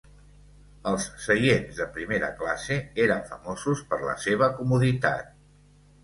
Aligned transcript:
Els 0.91 1.03
seients 1.25 1.81
de 1.81 1.85
primera 1.97 2.29
classe 2.39 2.77
eren 3.03 3.21
famosos 3.33 3.83
per 3.91 3.99
la 4.05 4.15
seva 4.23 4.49
comoditat. 4.63 5.29